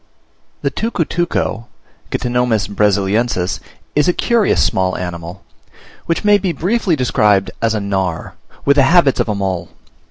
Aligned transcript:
The 0.63 0.71
Tucutuco 0.71 1.65
(Ctenomys 2.09 2.67
Brasiliensis) 2.67 3.59
is 3.95 4.07
a 4.07 4.13
curious 4.13 4.63
small 4.63 4.97
animal, 4.97 5.43
which 6.07 6.23
may 6.25 6.39
be 6.39 6.51
briefly 6.51 6.95
described 6.95 7.51
as 7.61 7.75
a 7.75 7.79
Gnawer, 7.79 8.33
with 8.65 8.77
the 8.77 8.81
habits 8.89 9.19
of 9.19 9.29
a 9.29 9.35
mole. 9.35 9.69